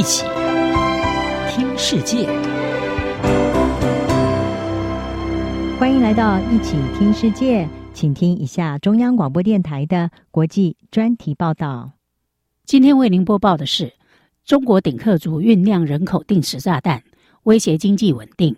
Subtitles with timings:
[0.00, 0.24] 一起
[1.50, 2.24] 听世界，
[5.78, 11.92] 欢迎来到一起听世界，请听一下中央广播电台的国际专题报道。
[12.64, 13.92] 今天为您播报的是：
[14.46, 17.04] 中国顶客族酝酿人口定时炸弹，
[17.42, 18.56] 威胁经济稳定。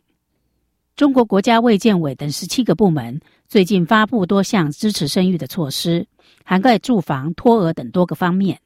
[0.95, 6.07] 中国国家卫健委等十七个部门最近发布多项支持生育的措施，
[6.45, 8.61] 涵盖住房、托儿等多个方面。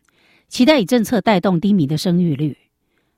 [0.49, 2.57] 期待以政策带动低迷的生育率，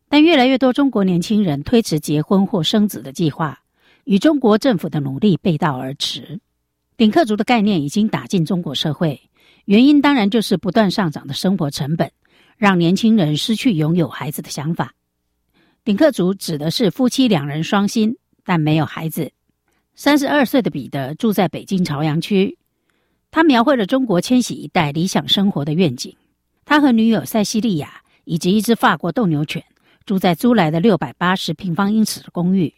[0.09, 3.61] 但越来越多中国年轻人推迟结婚或生子的计划，
[4.05, 6.41] 与中国政府的努力背道而驰。
[6.97, 9.21] 顶客族的概念已经打进中国社会，
[9.67, 12.11] 原因当然就是不断上涨的生活成本，
[12.57, 14.95] 让年轻人失去拥有孩子的想法。
[15.85, 19.31] 顶客族指的是夫妻两人双薪，但没有孩子。
[19.95, 22.57] 三十二岁的彼得住在北京朝阳区，
[23.31, 26.17] 他描绘了中国千禧一代理想生活的愿景。
[26.65, 29.65] 他和女友塞西利亚以及一只法国斗牛犬
[30.09, 32.73] 住在租来的六百八十平方英尺的公寓。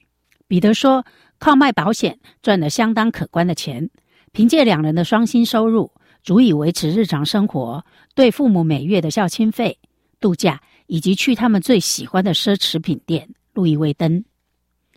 [0.48, 1.06] 彼得说
[1.38, 3.88] ：“靠卖保险赚了相当可观的钱，
[4.32, 5.92] 凭借两人的双薪收入，
[6.24, 7.84] 足以维持日常生活，
[8.16, 9.78] 对父母每月的孝亲费、
[10.18, 14.24] 度假以及去他们最喜欢的奢侈品店路易威登。”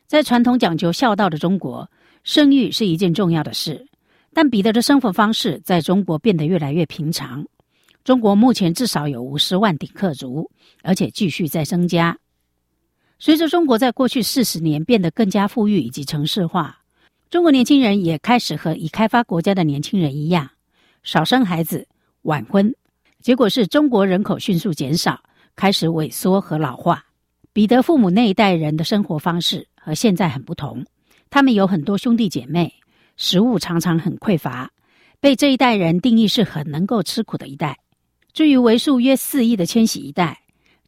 [0.10, 1.88] 在传统讲究孝道的中国，
[2.24, 3.86] 生育是一件重要的事，
[4.34, 7.46] 但彼得的生活方式在中国变得越来越平常。
[8.04, 10.50] 中国目前至少有五十万顶客族，
[10.82, 12.18] 而且继续在增加。
[13.20, 16.80] 随着中国在过去四十年变得更加富裕以及城市化，
[17.30, 20.50] 中国年轻人也开始和已开发国家的年轻人一样，
[21.04, 21.88] 少生孩子、
[22.24, 22.74] 晚婚。
[23.22, 25.24] 结果是中国人口迅速减少，
[25.56, 27.06] 开始萎缩和老化。
[27.54, 30.86] 彼得父母那一代人的生活方式和现在很不同，
[31.30, 32.74] 他们有很多兄弟姐妹，
[33.16, 34.70] 食物常常很匮乏，
[35.22, 37.78] 被这一代人定义是很能够吃苦的一代。
[38.34, 40.43] 至于为数约四亿的千禧一代，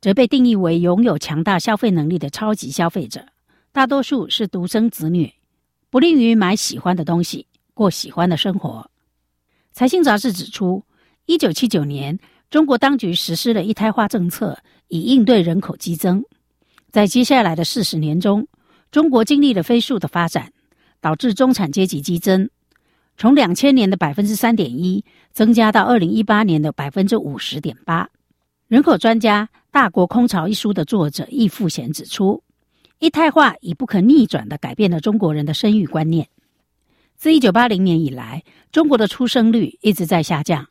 [0.06, 3.26] 则被定义为拥有强大消费能力的超级消费者。
[3.72, 5.34] 大多数是独生子女，
[5.90, 8.92] 不利于买喜欢的东西，过喜欢的生活。
[9.72, 10.84] 财新杂志指出，
[11.26, 12.20] 一九七九年，
[12.52, 14.60] 中国当局实施了一胎化政策，
[14.90, 16.24] 以应对人口激增。
[16.92, 18.48] 在接下来的四十年中，
[18.92, 20.54] 中国经历了飞速的发展，
[21.02, 22.48] 导致中产阶级激增。
[23.18, 28.08] 从两千年的百分之三点一增加到二零一八年的百分之五十点八。
[28.68, 32.42] 人口专家《大国空巢》一书的作者易富贤指出，
[32.98, 36.28] 一胎化已不可逆转地改变了中国人的生育观念。
[37.16, 40.66] 自一九八零年以来，中国的出生率一直在下降。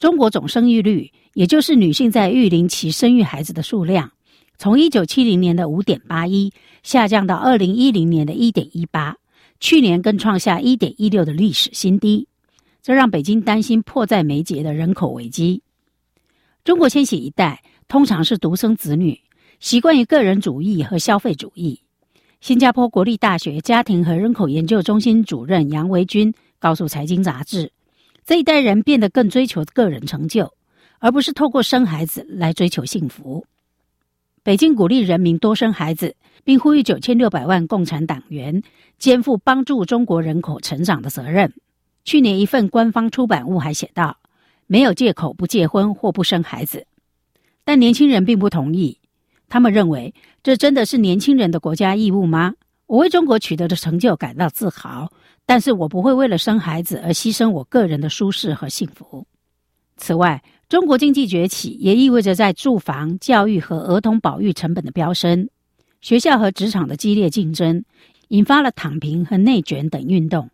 [0.00, 4.10] 中国总生育率，也就是女性在育龄期生育孩子的数量，
[4.58, 6.52] 从一九七零年的五点八一
[6.82, 9.16] 下降到二零一零年的一点一八。
[9.60, 12.26] 去年更创下一点一六的历史新低，
[12.82, 15.62] 这让北京担心迫在眉睫的人口危机。
[16.66, 19.16] 中国千禧一代通常是独生子女，
[19.60, 21.80] 习惯于个人主义和消费主义。
[22.40, 27.66] 新加坡国立大学家庭和人口研究中心主任杨维军告诉《财经杂志》，
[28.24, 30.52] 这一代人变得更追求个人成就，
[30.98, 33.46] 而不是透过生孩子来追求幸福。
[34.42, 38.60] 北京鼓励人民多生孩子，并呼吁九千六百万共产党员
[38.98, 41.52] 肩负帮助中国人口成长的责任。
[42.02, 44.16] 去年一份官方出版物还写道
[44.66, 46.86] ：“没有借口不结婚或不生孩子。”
[47.64, 48.98] 但年轻人并不同意，
[49.48, 52.54] 他们认为这真的是年轻人的国家义务吗？
[52.86, 55.10] 我为中国取得的成就感到自豪，
[55.44, 59.26] 但是我不会为了生孩子而牺牲我个人的舒适和幸福。
[59.96, 65.48] 此外，中国经济崛起也意味着在住房、教育和儿童保育成本的飙升，
[66.00, 67.84] 学校和职场的激烈竞争，
[68.28, 70.50] 引发了躺平和内卷等运动，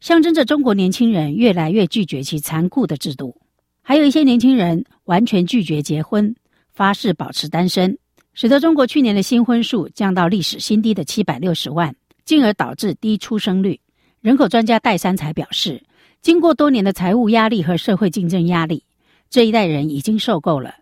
[0.00, 3.41] 象征着中国年轻人越来越拒绝其残酷的制度。
[3.82, 6.34] 还有一些年轻人完全拒绝结婚，
[6.72, 7.98] 发誓保持单身，
[8.32, 11.94] 使得中国去年的新婚数降到历史新低的七百六十万，
[12.24, 13.80] 进而导致低出生率。
[14.20, 15.82] 人口专家戴三才表示，
[16.20, 18.84] 经过多年的财务压力和社会竞争压力。
[19.28, 20.74] 这一代人已经受够了。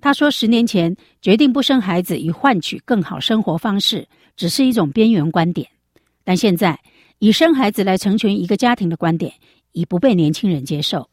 [0.00, 4.06] 他说：“十年前决定不生孩子以换取更好生活方式，
[4.36, 5.68] 只是一种边缘观点。
[6.22, 6.78] 但现在
[7.18, 9.32] 以生孩子来成全一个家庭的观点，
[9.72, 11.10] 已不被年轻人接受。”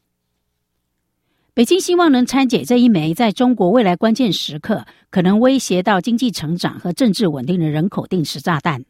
[1.56, 8.84] 北京希望能拆解这一枚在中国未来关键时刻可能威胁到经济成长和政治稳定的人口定时炸弹。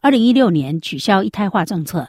[0.00, 2.08] 二零一六年取消一胎化政策，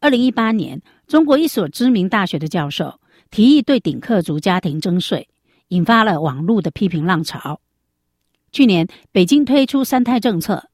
[0.00, 2.98] 二零一八年中国一所知名大学的教授。
[3.30, 5.28] 提议对顶客族家庭征税，
[5.68, 7.60] 引发了网络的批评浪潮。
[8.50, 10.68] 去年，北京推出三胎政策，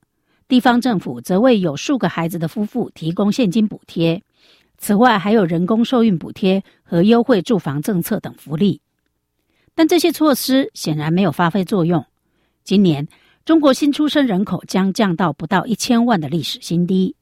[0.48, 4.22] 地方政府则为有数个孩子的夫妇提供现金补贴。
[4.76, 8.80] 此外，还有人工受孕补贴和优惠住房政策等福利。
[9.74, 12.04] 但这些措施显然没有发挥作用。
[12.64, 13.06] 今年
[13.44, 17.14] 中国新出生人口将降到不到一千万的历史新低。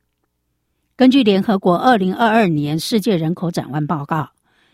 [0.94, 4.30] 根据联合国二零二二年世界人口展望报告，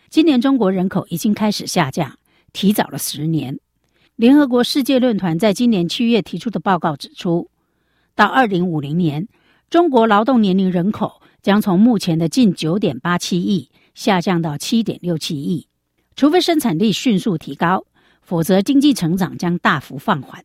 [0.09, 2.17] 今年中国人口已经开始下降，
[2.53, 3.59] 提早了十年。
[4.15, 7.49] 联合国世界论坛在今年七月提出的报告指出，
[8.15, 9.27] 到二零五零年，
[9.69, 15.67] 中国劳动年龄人口将从目前的近九点八七亿下降到七点六七亿。
[16.15, 17.85] 除非生产力迅速提高，
[18.21, 20.43] 否则经济成长将大幅放缓。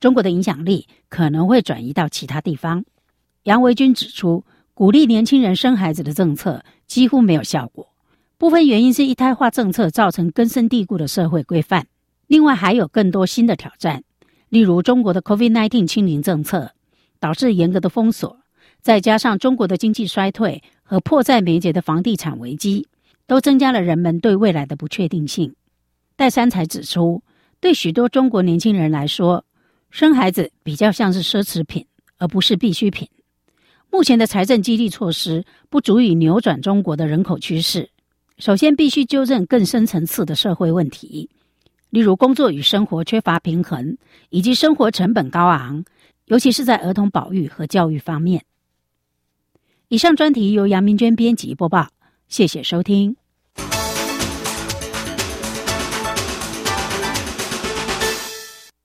[0.00, 2.84] 中国的影响力可能会转移到其他地方。
[3.44, 4.44] 杨维军指出，
[4.74, 7.92] 鼓励年轻人生孩子的政策几乎没有效果，
[8.38, 11.86] 部分原因是一胎化政策造成根深蒂固的社会规范。
[12.26, 14.02] 另外还有更多新的挑战，
[14.48, 16.72] 例如中国的 COVID-19 清零政策
[17.20, 18.40] 导致严格的封锁，
[18.82, 22.88] 再加上中国的经济衰退和迫在眉睫的房地产危机，
[23.28, 25.54] 都增加了人们对未来的不确定性。
[26.16, 27.22] 戴三才指出，
[27.60, 29.44] 对许多中国年轻人来说，
[29.90, 31.86] 生孩子比较像是奢侈品，
[32.18, 33.08] 而不是必需品。
[33.88, 37.88] 目前的财政激励措施不足以扭转中国的人口趋势。
[38.38, 41.30] 首先，必须纠正更深层次的社会问题。
[41.90, 43.96] 例如，工作与生活缺乏平衡，
[44.30, 45.84] 以及生活成本高昂，
[46.24, 48.42] 尤其是在儿童保育和教育方面。
[49.92, 51.86] 以上专题由杨明娟编辑播报，
[52.26, 53.14] 谢谢收听。